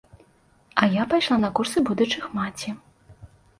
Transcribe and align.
А 0.81 0.87
я 0.93 1.03
пайшла 1.11 1.37
на 1.45 1.53
курсы 1.61 1.85
будучых 1.91 2.25
маці. 2.41 2.69